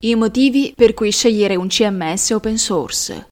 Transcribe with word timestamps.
I 0.00 0.14
motivi 0.14 0.72
per 0.76 0.94
cui 0.94 1.10
scegliere 1.10 1.56
un 1.56 1.66
CMS 1.66 2.30
open 2.30 2.56
source. 2.56 3.30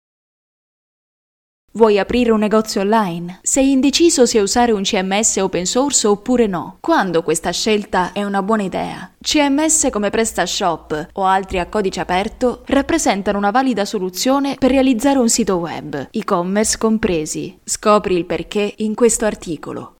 Vuoi 1.74 1.96
aprire 2.00 2.32
un 2.32 2.40
negozio 2.40 2.80
online? 2.80 3.38
Sei 3.40 3.70
indeciso 3.70 4.26
se 4.26 4.40
usare 4.40 4.72
un 4.72 4.82
CMS 4.82 5.36
open 5.36 5.64
source 5.64 6.08
oppure 6.08 6.48
no? 6.48 6.78
Quando 6.80 7.22
questa 7.22 7.52
scelta 7.52 8.12
è 8.12 8.24
una 8.24 8.42
buona 8.42 8.64
idea? 8.64 9.12
CMS 9.20 9.90
come 9.92 10.10
PrestaShop 10.10 11.10
o 11.12 11.24
altri 11.24 11.60
a 11.60 11.68
codice 11.68 12.00
aperto 12.00 12.62
rappresentano 12.66 13.38
una 13.38 13.52
valida 13.52 13.84
soluzione 13.84 14.56
per 14.58 14.72
realizzare 14.72 15.20
un 15.20 15.28
sito 15.28 15.58
web, 15.58 16.08
e-commerce 16.10 16.78
compresi. 16.78 17.60
Scopri 17.62 18.16
il 18.16 18.24
perché 18.24 18.74
in 18.78 18.96
questo 18.96 19.24
articolo. 19.24 19.95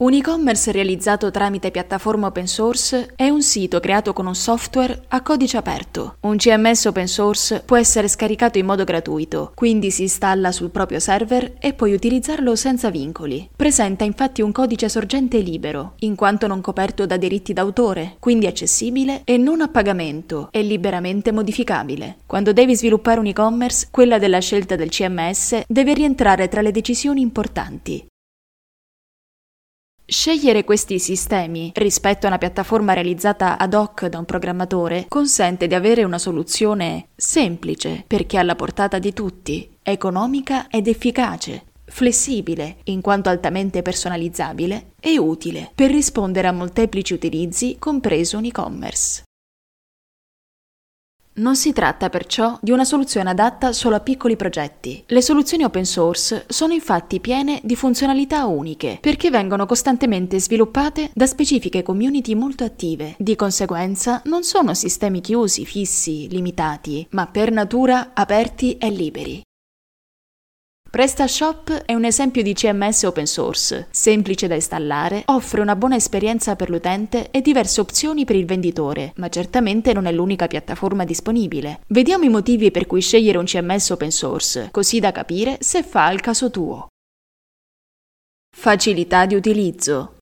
Un 0.00 0.14
e-commerce 0.14 0.72
realizzato 0.72 1.30
tramite 1.30 1.70
piattaforma 1.70 2.28
open 2.28 2.46
source 2.46 3.12
è 3.16 3.28
un 3.28 3.42
sito 3.42 3.80
creato 3.80 4.14
con 4.14 4.26
un 4.26 4.34
software 4.34 5.02
a 5.08 5.20
codice 5.20 5.58
aperto. 5.58 6.16
Un 6.20 6.38
CMS 6.38 6.86
open 6.86 7.06
source 7.06 7.60
può 7.66 7.76
essere 7.76 8.08
scaricato 8.08 8.56
in 8.56 8.64
modo 8.64 8.84
gratuito, 8.84 9.52
quindi 9.54 9.90
si 9.90 10.00
installa 10.00 10.52
sul 10.52 10.70
proprio 10.70 11.00
server 11.00 11.52
e 11.58 11.74
puoi 11.74 11.92
utilizzarlo 11.92 12.56
senza 12.56 12.88
vincoli. 12.88 13.50
Presenta 13.54 14.02
infatti 14.04 14.40
un 14.40 14.52
codice 14.52 14.88
sorgente 14.88 15.36
libero, 15.40 15.96
in 15.98 16.14
quanto 16.14 16.46
non 16.46 16.62
coperto 16.62 17.04
da 17.04 17.18
diritti 17.18 17.52
d'autore, 17.52 18.16
quindi 18.20 18.46
accessibile 18.46 19.20
e 19.24 19.36
non 19.36 19.60
a 19.60 19.68
pagamento 19.68 20.48
e 20.50 20.62
liberamente 20.62 21.30
modificabile. 21.30 22.20
Quando 22.24 22.54
devi 22.54 22.74
sviluppare 22.74 23.20
un 23.20 23.26
e-commerce, 23.26 23.88
quella 23.90 24.16
della 24.16 24.38
scelta 24.38 24.76
del 24.76 24.88
CMS 24.88 25.60
deve 25.66 25.92
rientrare 25.92 26.48
tra 26.48 26.62
le 26.62 26.70
decisioni 26.70 27.20
importanti. 27.20 28.08
Scegliere 30.10 30.64
questi 30.64 30.98
sistemi 30.98 31.70
rispetto 31.76 32.26
a 32.26 32.30
una 32.30 32.38
piattaforma 32.38 32.94
realizzata 32.94 33.56
ad 33.56 33.74
hoc 33.74 34.06
da 34.06 34.18
un 34.18 34.24
programmatore 34.24 35.04
consente 35.06 35.68
di 35.68 35.74
avere 35.76 36.02
una 36.02 36.18
soluzione 36.18 37.10
semplice 37.14 38.02
perché 38.08 38.36
alla 38.36 38.56
portata 38.56 38.98
di 38.98 39.12
tutti, 39.12 39.70
economica 39.80 40.66
ed 40.66 40.88
efficace, 40.88 41.66
flessibile 41.84 42.78
in 42.86 43.00
quanto 43.02 43.28
altamente 43.28 43.82
personalizzabile 43.82 44.94
e 44.98 45.16
utile 45.16 45.70
per 45.72 45.92
rispondere 45.92 46.48
a 46.48 46.52
molteplici 46.52 47.14
utilizzi, 47.14 47.76
compreso 47.78 48.36
un 48.36 48.46
e-commerce. 48.46 49.22
Non 51.40 51.56
si 51.56 51.72
tratta 51.72 52.10
perciò 52.10 52.58
di 52.60 52.70
una 52.70 52.84
soluzione 52.84 53.30
adatta 53.30 53.72
solo 53.72 53.94
a 53.94 54.00
piccoli 54.00 54.36
progetti. 54.36 55.02
Le 55.06 55.22
soluzioni 55.22 55.64
open 55.64 55.86
source 55.86 56.44
sono 56.48 56.74
infatti 56.74 57.18
piene 57.18 57.60
di 57.62 57.76
funzionalità 57.76 58.44
uniche, 58.44 58.98
perché 59.00 59.30
vengono 59.30 59.64
costantemente 59.64 60.38
sviluppate 60.38 61.10
da 61.14 61.26
specifiche 61.26 61.82
community 61.82 62.34
molto 62.34 62.64
attive. 62.64 63.14
Di 63.16 63.36
conseguenza 63.36 64.20
non 64.26 64.42
sono 64.42 64.74
sistemi 64.74 65.22
chiusi, 65.22 65.64
fissi, 65.64 66.28
limitati, 66.28 67.06
ma 67.12 67.26
per 67.26 67.50
natura 67.50 68.10
aperti 68.12 68.76
e 68.76 68.90
liberi. 68.90 69.42
PrestaShop 70.90 71.84
è 71.84 71.94
un 71.94 72.04
esempio 72.04 72.42
di 72.42 72.52
CMS 72.52 73.04
open 73.04 73.24
source, 73.24 73.86
semplice 73.92 74.48
da 74.48 74.56
installare, 74.56 75.22
offre 75.26 75.60
una 75.60 75.76
buona 75.76 75.94
esperienza 75.94 76.56
per 76.56 76.68
l'utente 76.68 77.30
e 77.30 77.42
diverse 77.42 77.80
opzioni 77.80 78.24
per 78.24 78.34
il 78.34 78.44
venditore, 78.44 79.12
ma 79.16 79.28
certamente 79.28 79.92
non 79.92 80.06
è 80.06 80.12
l'unica 80.12 80.48
piattaforma 80.48 81.04
disponibile. 81.04 81.82
Vediamo 81.86 82.24
i 82.24 82.28
motivi 82.28 82.72
per 82.72 82.88
cui 82.88 83.02
scegliere 83.02 83.38
un 83.38 83.44
CMS 83.44 83.90
open 83.90 84.10
source, 84.10 84.68
così 84.72 84.98
da 84.98 85.12
capire 85.12 85.58
se 85.60 85.84
fa 85.84 86.06
al 86.06 86.20
caso 86.20 86.50
tuo. 86.50 86.88
Facilità 88.50 89.26
di 89.26 89.36
utilizzo. 89.36 90.16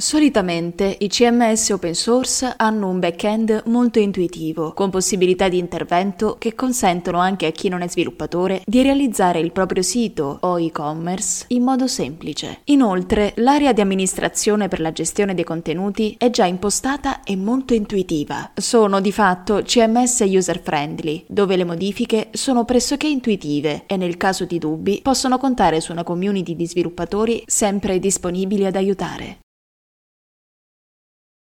Solitamente 0.00 0.94
i 1.00 1.08
CMS 1.08 1.70
open 1.70 1.92
source 1.92 2.54
hanno 2.56 2.88
un 2.88 3.00
back-end 3.00 3.64
molto 3.66 3.98
intuitivo, 3.98 4.72
con 4.72 4.90
possibilità 4.90 5.48
di 5.48 5.58
intervento 5.58 6.36
che 6.38 6.54
consentono 6.54 7.18
anche 7.18 7.46
a 7.46 7.50
chi 7.50 7.68
non 7.68 7.82
è 7.82 7.88
sviluppatore 7.88 8.62
di 8.64 8.80
realizzare 8.82 9.40
il 9.40 9.50
proprio 9.50 9.82
sito 9.82 10.38
o 10.40 10.60
e-commerce 10.60 11.46
in 11.48 11.64
modo 11.64 11.88
semplice. 11.88 12.60
Inoltre, 12.66 13.32
l'area 13.38 13.72
di 13.72 13.80
amministrazione 13.80 14.68
per 14.68 14.78
la 14.78 14.92
gestione 14.92 15.34
dei 15.34 15.42
contenuti 15.42 16.14
è 16.16 16.30
già 16.30 16.44
impostata 16.44 17.24
e 17.24 17.34
molto 17.34 17.74
intuitiva. 17.74 18.52
Sono 18.54 19.00
di 19.00 19.10
fatto 19.10 19.62
CMS 19.64 20.20
user-friendly, 20.20 21.24
dove 21.26 21.56
le 21.56 21.64
modifiche 21.64 22.28
sono 22.30 22.64
pressoché 22.64 23.08
intuitive 23.08 23.82
e 23.88 23.96
nel 23.96 24.16
caso 24.16 24.44
di 24.44 24.60
dubbi 24.60 25.00
possono 25.02 25.38
contare 25.38 25.80
su 25.80 25.90
una 25.90 26.04
community 26.04 26.54
di 26.54 26.68
sviluppatori 26.68 27.42
sempre 27.46 27.98
disponibili 27.98 28.64
ad 28.64 28.76
aiutare. 28.76 29.38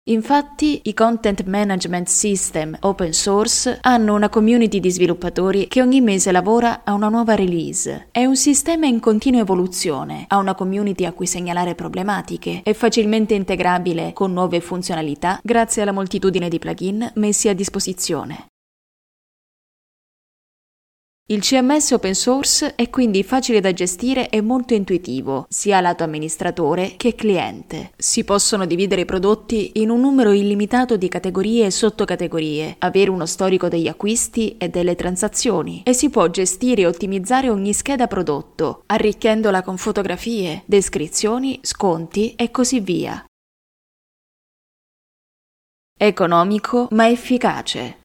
Infatti 0.09 0.81
i 0.85 0.93
content 0.93 1.43
management 1.43 2.07
system 2.07 2.75
open 2.81 3.13
source 3.13 3.77
hanno 3.81 4.15
una 4.15 4.29
community 4.29 4.79
di 4.79 4.89
sviluppatori 4.89 5.67
che 5.67 5.81
ogni 5.81 6.01
mese 6.01 6.31
lavora 6.31 6.81
a 6.83 6.93
una 6.93 7.09
nuova 7.09 7.35
release. 7.35 8.07
È 8.09 8.25
un 8.25 8.35
sistema 8.35 8.87
in 8.87 8.99
continua 8.99 9.41
evoluzione, 9.41 10.25
ha 10.27 10.37
una 10.37 10.55
community 10.55 11.05
a 11.05 11.11
cui 11.11 11.27
segnalare 11.27 11.75
problematiche, 11.75 12.61
è 12.63 12.73
facilmente 12.73 13.35
integrabile 13.35 14.11
con 14.13 14.33
nuove 14.33 14.61
funzionalità 14.61 15.39
grazie 15.43 15.83
alla 15.83 15.91
moltitudine 15.91 16.49
di 16.49 16.57
plugin 16.57 17.11
messi 17.15 17.47
a 17.47 17.53
disposizione. 17.53 18.48
Il 21.31 21.41
CMS 21.41 21.91
open 21.91 22.15
source 22.15 22.73
è 22.73 22.89
quindi 22.89 23.21
facile 23.21 23.59
da 23.59 23.71
gestire 23.71 24.29
e 24.29 24.41
molto 24.41 24.73
intuitivo, 24.73 25.45
sia 25.47 25.79
lato 25.79 26.03
amministratore 26.03 26.93
che 26.97 27.13
cliente. 27.13 27.91
Si 27.95 28.23
possono 28.23 28.65
dividere 28.65 29.01
i 29.01 29.05
prodotti 29.05 29.73
in 29.75 29.91
un 29.91 29.99
numero 29.99 30.31
illimitato 30.31 30.97
di 30.97 31.07
categorie 31.07 31.67
e 31.67 31.69
sottocategorie, 31.69 32.77
avere 32.79 33.11
uno 33.11 33.27
storico 33.27 33.67
degli 33.67 33.87
acquisti 33.87 34.57
e 34.57 34.69
delle 34.69 34.95
transazioni 34.95 35.83
e 35.85 35.93
si 35.93 36.09
può 36.09 36.27
gestire 36.29 36.81
e 36.81 36.87
ottimizzare 36.87 37.51
ogni 37.51 37.73
scheda 37.73 38.07
prodotto, 38.07 38.81
arricchendola 38.87 39.61
con 39.61 39.77
fotografie, 39.77 40.63
descrizioni, 40.65 41.59
sconti 41.61 42.33
e 42.33 42.49
così 42.49 42.79
via. 42.79 43.23
Economico 45.95 46.87
ma 46.89 47.07
efficace. 47.07 47.98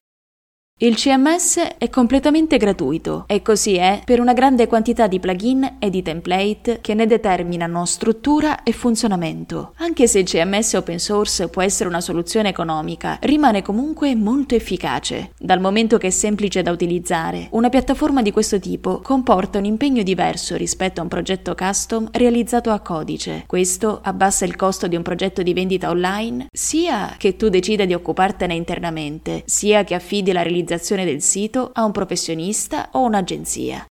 Il 0.77 0.97
CMS 0.97 1.75
è 1.77 1.89
completamente 1.89 2.57
gratuito 2.57 3.23
e 3.27 3.41
così 3.41 3.75
è 3.75 4.01
per 4.03 4.19
una 4.19 4.33
grande 4.33 4.67
quantità 4.67 5.07
di 5.07 5.21
plugin 5.21 5.77
e 5.79 5.89
di 5.89 6.01
template 6.01 6.79
che 6.81 6.93
ne 6.93 7.05
determinano 7.05 7.85
struttura 7.85 8.61
e 8.61 8.73
funzionamento. 8.73 9.71
Anche 9.77 10.05
se 10.05 10.19
il 10.19 10.25
CMS 10.25 10.73
open 10.73 10.99
source 10.99 11.47
può 11.47 11.61
essere 11.61 11.87
una 11.87 12.01
soluzione 12.01 12.49
economica, 12.49 13.19
rimane 13.21 13.61
comunque 13.61 14.15
molto 14.15 14.55
efficace, 14.55 15.31
dal 15.39 15.61
momento 15.61 15.97
che 15.97 16.07
è 16.07 16.09
semplice 16.09 16.61
da 16.61 16.71
utilizzare. 16.71 17.47
Una 17.51 17.69
piattaforma 17.69 18.21
di 18.21 18.31
questo 18.31 18.59
tipo 18.59 18.99
comporta 18.99 19.59
un 19.59 19.63
impegno 19.63 20.03
diverso 20.03 20.57
rispetto 20.57 20.99
a 20.99 21.03
un 21.03 21.09
progetto 21.09 21.55
custom 21.55 22.09
realizzato 22.11 22.71
a 22.71 22.81
codice. 22.81 23.45
Questo 23.47 24.01
abbassa 24.03 24.43
il 24.43 24.57
costo 24.57 24.87
di 24.87 24.97
un 24.97 25.03
progetto 25.03 25.41
di 25.41 25.53
vendita 25.53 25.89
online, 25.89 26.47
sia 26.51 27.15
che 27.17 27.37
tu 27.37 27.47
decida 27.47 27.85
di 27.85 27.93
occupartene 27.93 28.53
internamente, 28.53 29.43
sia 29.45 29.85
che 29.85 29.95
affidi 29.95 30.33
la 30.33 30.41
realizzazione 30.41 30.63
realizzazione 30.65 31.05
del 31.05 31.21
sito 31.21 31.69
a 31.73 31.85
un 31.85 31.91
professionista 31.91 32.89
o 32.93 33.01
un'agenzia. 33.01 33.85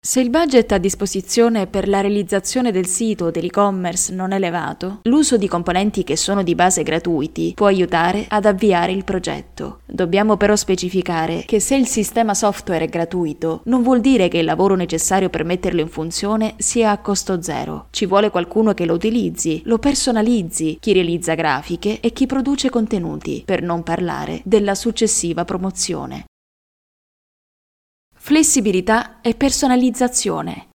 Se 0.00 0.20
il 0.20 0.30
budget 0.30 0.70
a 0.72 0.78
disposizione 0.78 1.66
per 1.66 1.88
la 1.88 2.00
realizzazione 2.00 2.70
del 2.70 2.86
sito 2.86 3.26
o 3.26 3.30
dell'e-commerce 3.32 4.14
non 4.14 4.30
è 4.30 4.36
elevato, 4.36 5.00
l'uso 5.02 5.36
di 5.36 5.48
componenti 5.48 6.04
che 6.04 6.16
sono 6.16 6.44
di 6.44 6.54
base 6.54 6.84
gratuiti 6.84 7.52
può 7.54 7.66
aiutare 7.66 8.24
ad 8.28 8.46
avviare 8.46 8.92
il 8.92 9.02
progetto. 9.02 9.80
Dobbiamo 9.84 10.36
però 10.36 10.54
specificare 10.54 11.42
che 11.44 11.58
se 11.58 11.74
il 11.74 11.88
sistema 11.88 12.32
software 12.32 12.84
è 12.84 12.88
gratuito, 12.88 13.62
non 13.64 13.82
vuol 13.82 14.00
dire 14.00 14.28
che 14.28 14.38
il 14.38 14.44
lavoro 14.44 14.76
necessario 14.76 15.30
per 15.30 15.44
metterlo 15.44 15.80
in 15.80 15.88
funzione 15.88 16.54
sia 16.58 16.92
a 16.92 16.98
costo 16.98 17.42
zero. 17.42 17.88
Ci 17.90 18.06
vuole 18.06 18.30
qualcuno 18.30 18.74
che 18.74 18.86
lo 18.86 18.94
utilizzi, 18.94 19.62
lo 19.64 19.78
personalizzi, 19.78 20.78
chi 20.80 20.92
realizza 20.92 21.34
grafiche 21.34 21.98
e 22.00 22.12
chi 22.12 22.24
produce 22.26 22.70
contenuti, 22.70 23.42
per 23.44 23.62
non 23.62 23.82
parlare 23.82 24.42
della 24.44 24.76
successiva 24.76 25.44
promozione 25.44 26.24
flessibilità 28.28 29.22
e 29.22 29.34
personalizzazione. 29.34 30.68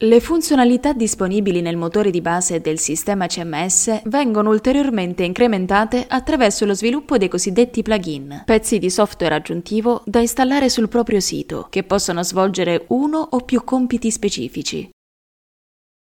Le 0.00 0.18
funzionalità 0.18 0.92
disponibili 0.92 1.60
nel 1.60 1.76
motore 1.76 2.10
di 2.10 2.20
base 2.20 2.60
del 2.60 2.80
sistema 2.80 3.28
CMS 3.28 4.02
vengono 4.06 4.50
ulteriormente 4.50 5.22
incrementate 5.22 6.06
attraverso 6.08 6.64
lo 6.64 6.74
sviluppo 6.74 7.18
dei 7.18 7.28
cosiddetti 7.28 7.82
plugin, 7.82 8.42
pezzi 8.44 8.80
di 8.80 8.90
software 8.90 9.36
aggiuntivo 9.36 10.02
da 10.06 10.18
installare 10.18 10.68
sul 10.68 10.88
proprio 10.88 11.20
sito, 11.20 11.68
che 11.70 11.84
possono 11.84 12.24
svolgere 12.24 12.86
uno 12.88 13.18
o 13.18 13.38
più 13.42 13.62
compiti 13.62 14.10
specifici. 14.10 14.90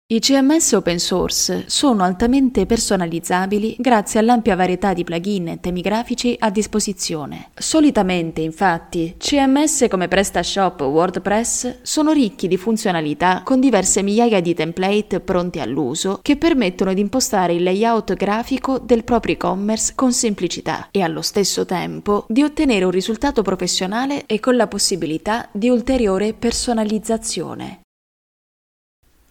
I 0.07 0.19
CMS 0.19 0.73
open 0.73 0.99
source 0.99 1.65
sono 1.67 2.05
altamente 2.05 2.67
personalizzabili 2.67 3.77
grazie 3.79 4.21
all'ampia 4.21 4.55
varietà 4.55 4.93
di 4.93 5.03
plugin 5.03 5.49
e 5.49 5.61
temi 5.61 5.81
grafici 5.81 6.37
a 6.39 6.51
disposizione. 6.51 7.49
Solitamente, 7.55 8.43
infatti, 8.43 9.15
CMS 9.17 9.87
come 9.89 10.07
PrestaShop 10.07 10.83
o 10.83 10.89
WordPress 10.89 11.79
sono 11.81 12.13
ricchi 12.13 12.49
di 12.49 12.59
funzionalità 12.59 13.41
con 13.47 13.61
diverse 13.61 14.03
migliaia 14.03 14.43
di 14.43 14.53
template 14.53 15.21
pronti 15.21 15.59
all'uso 15.59 16.19
che 16.21 16.37
permettono 16.37 16.93
di 16.93 17.01
impostare 17.01 17.55
il 17.55 17.63
layout 17.63 18.13
grafico 18.13 18.79
del 18.79 19.05
proprio 19.05 19.37
e-commerce 19.37 19.95
con 19.95 20.13
semplicità 20.13 20.89
e 20.91 21.01
allo 21.01 21.23
stesso 21.23 21.65
tempo 21.65 22.27
di 22.29 22.43
ottenere 22.43 22.85
un 22.85 22.91
risultato 22.91 23.41
professionale 23.41 24.27
e 24.27 24.39
con 24.39 24.55
la 24.55 24.67
possibilità 24.67 25.49
di 25.51 25.71
ulteriore 25.71 26.35
personalizzazione. 26.35 27.84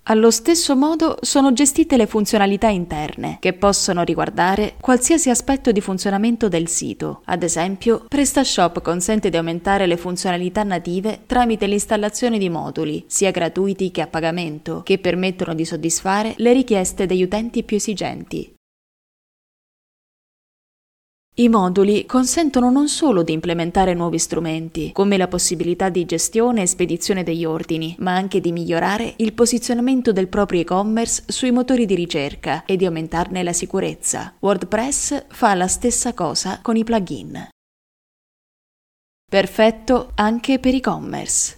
Allo 0.07 0.31
stesso 0.31 0.75
modo 0.75 1.17
sono 1.21 1.53
gestite 1.53 1.95
le 1.95 2.07
funzionalità 2.07 2.67
interne, 2.67 3.38
che 3.39 3.53
possono 3.53 4.03
riguardare 4.03 4.75
qualsiasi 4.81 5.29
aspetto 5.29 5.71
di 5.71 5.79
funzionamento 5.79 6.50
del 6.50 6.67
sito. 6.67 7.21
Ad 7.23 7.41
esempio, 7.41 8.03
PrestaShop 8.09 8.81
consente 8.81 9.29
di 9.29 9.38
aumentare 9.38 9.85
le 9.85 9.95
funzionalità 9.95 10.63
native 10.63 11.21
tramite 11.25 11.67
l'installazione 11.67 12.38
di 12.38 12.50
moduli, 12.50 13.05
sia 13.07 13.31
gratuiti 13.31 13.91
che 13.91 14.01
a 14.01 14.07
pagamento, 14.07 14.81
che 14.83 15.00
permettono 15.00 15.53
di 15.53 15.63
soddisfare 15.63 16.33
le 16.35 16.51
richieste 16.51 17.05
degli 17.05 17.23
utenti 17.23 17.63
più 17.63 17.77
esigenti. 17.77 18.53
I 21.35 21.50
moduli 21.50 22.06
consentono 22.06 22.69
non 22.69 22.88
solo 22.88 23.24
di 23.24 23.33
implementare 23.33 23.95
nuovi 23.95 24.19
strumenti, 24.19 24.91
come 24.91 25.18
la 25.18 25.27
possibilità 25.27 25.89
di 25.89 26.06
gestione 26.06 26.62
e 26.62 26.68
spedizione 26.68 27.24
degli 27.24 27.44
ordini, 27.44 27.95
ma 27.97 28.13
anche 28.13 28.39
di 28.39 28.51
migliorare 28.51 29.15
il 29.18 29.33
posizionamento 29.33 30.12
del 30.12 30.27
proprio 30.27 30.62
e-commerce 30.62 31.24
sui 31.25 31.50
motori 31.50 31.88
di 31.88 31.95
ricerca 31.95 32.65
e 32.65 32.75
di 32.75 32.85
aumentarne 32.85 33.41
la 33.41 33.51
sicurezza. 33.51 34.35
WordPress 34.41 35.25
fa 35.30 35.56
la 35.56 35.68
stessa 35.68 36.13
cosa 36.13 36.59
con 36.62 36.75
i 36.75 36.83
plugin. 36.83 37.47
Perfetto 39.25 40.12
anche 40.13 40.59
per 40.59 40.75
e-commerce. 40.75 41.57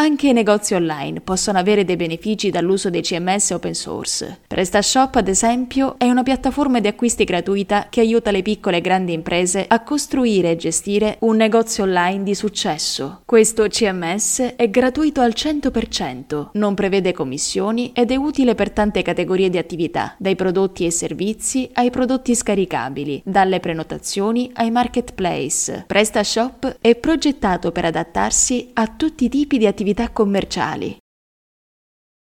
Anche 0.00 0.28
i 0.28 0.32
negozi 0.32 0.72
online 0.72 1.20
possono 1.20 1.58
avere 1.58 1.84
dei 1.84 1.96
benefici 1.96 2.48
dall'uso 2.48 2.88
dei 2.88 3.02
CMS 3.02 3.50
open 3.50 3.74
source. 3.74 4.38
PrestaShop, 4.46 5.16
ad 5.16 5.28
esempio, 5.28 5.96
è 5.98 6.08
una 6.08 6.22
piattaforma 6.22 6.80
di 6.80 6.88
acquisti 6.88 7.24
gratuita 7.24 7.88
che 7.90 8.00
aiuta 8.00 8.30
le 8.30 8.40
piccole 8.40 8.78
e 8.78 8.80
grandi 8.80 9.12
imprese 9.12 9.66
a 9.68 9.82
costruire 9.82 10.52
e 10.52 10.56
gestire 10.56 11.16
un 11.20 11.36
negozio 11.36 11.84
online 11.84 12.22
di 12.22 12.34
successo. 12.34 13.20
Questo 13.26 13.68
CMS 13.68 14.54
è 14.56 14.70
gratuito 14.70 15.20
al 15.20 15.34
100%, 15.36 16.48
non 16.52 16.72
prevede 16.72 17.12
commissioni 17.12 17.90
ed 17.92 18.10
è 18.10 18.16
utile 18.16 18.54
per 18.54 18.70
tante 18.70 19.02
categorie 19.02 19.50
di 19.50 19.58
attività, 19.58 20.14
dai 20.16 20.34
prodotti 20.34 20.86
e 20.86 20.90
servizi 20.90 21.68
ai 21.74 21.90
prodotti 21.90 22.34
scaricabili, 22.34 23.20
dalle 23.22 23.60
prenotazioni 23.60 24.50
ai 24.54 24.70
marketplace. 24.70 25.84
PrestaShop 25.86 26.78
è 26.80 26.94
progettato 26.94 27.70
per 27.70 27.84
adattarsi 27.84 28.70
a 28.72 28.86
tutti 28.86 29.26
i 29.26 29.28
tipi 29.28 29.58
di 29.58 29.66
attività 29.66 29.88
attività 29.90 30.10
commerciali. 30.10 30.96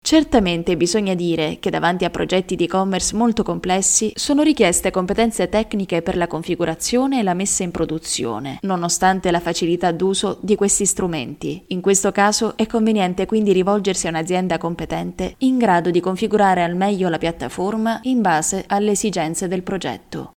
Certamente 0.03 0.79
bisogna 0.79 1.15
dire 1.15 1.59
che 1.61 1.69
davanti 1.69 2.07
a 2.07 2.11
progetti 2.11 2.57
di 2.57 2.65
e-commerce 2.65 3.15
molto 3.15 3.43
complessi 3.43 4.13
sono 4.15 4.43
richieste 4.43 4.91
competenze 4.91 5.51
tecniche 5.51 6.01
per 6.01 6.17
la 6.17 6.27
configurazione 6.27 7.19
e 7.19 7.23
la 7.23 7.35
messa 7.35 7.65
in 7.65 7.71
produzione, 7.71 8.59
nonostante 8.63 9.31
la 9.31 9.41
facilità 9.41 9.93
d'uso 9.93 10.39
di 10.41 10.57
questi 10.57 10.87
strumenti. 10.87 11.65
In 11.69 11.83
questo 11.83 12.13
caso 12.13 12.57
è 12.57 12.67
conveniente 12.67 13.27
quindi 13.27 13.53
rivolgersi 13.53 14.07
a 14.07 14.11
un'azienda 14.11 14.57
competente 14.57 15.35
in 15.39 15.59
grado 15.59 15.91
di 15.91 16.01
configurare 16.01 16.63
al 16.63 16.77
meglio 16.77 17.11
la 17.11 17.19
piattaforma 17.19 18.01
in 18.05 18.23
base 18.23 18.65
alle 18.69 18.93
esigenze 18.93 19.49
del 19.49 19.63
progetto. 19.63 20.31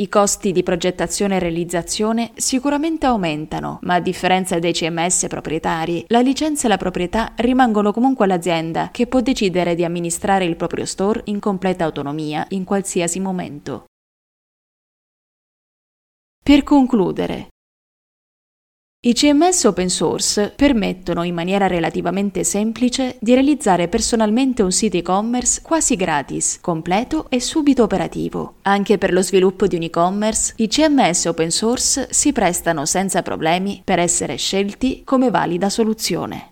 I 0.00 0.08
costi 0.08 0.52
di 0.52 0.62
progettazione 0.62 1.36
e 1.36 1.38
realizzazione 1.40 2.30
sicuramente 2.34 3.04
aumentano, 3.04 3.80
ma 3.82 3.96
a 3.96 4.00
differenza 4.00 4.58
dei 4.58 4.72
CMS 4.72 5.26
proprietari, 5.28 6.06
la 6.08 6.20
licenza 6.20 6.64
e 6.64 6.70
la 6.70 6.78
proprietà 6.78 7.34
rimangono 7.36 7.92
comunque 7.92 8.24
all'azienda 8.24 8.88
che 8.92 9.06
può 9.06 9.20
decidere 9.20 9.74
di 9.74 9.84
amministrare 9.84 10.46
il 10.46 10.56
proprio 10.56 10.86
store 10.86 11.20
in 11.24 11.38
completa 11.38 11.84
autonomia 11.84 12.46
in 12.50 12.64
qualsiasi 12.64 13.20
momento. 13.20 13.84
Per 16.42 16.62
concludere, 16.62 17.48
i 19.02 19.14
CMS 19.14 19.64
open 19.64 19.88
source 19.88 20.52
permettono 20.54 21.22
in 21.22 21.32
maniera 21.32 21.66
relativamente 21.66 22.44
semplice 22.44 23.16
di 23.18 23.32
realizzare 23.32 23.88
personalmente 23.88 24.60
un 24.60 24.72
sito 24.72 24.98
e-commerce 24.98 25.62
quasi 25.62 25.96
gratis, 25.96 26.58
completo 26.60 27.24
e 27.30 27.40
subito 27.40 27.82
operativo. 27.82 28.56
Anche 28.60 28.98
per 28.98 29.14
lo 29.14 29.22
sviluppo 29.22 29.66
di 29.66 29.76
un 29.76 29.84
e-commerce, 29.84 30.52
i 30.56 30.68
CMS 30.68 31.24
open 31.24 31.50
source 31.50 32.08
si 32.10 32.32
prestano 32.32 32.84
senza 32.84 33.22
problemi 33.22 33.80
per 33.82 33.98
essere 33.98 34.36
scelti 34.36 35.00
come 35.02 35.30
valida 35.30 35.70
soluzione. 35.70 36.49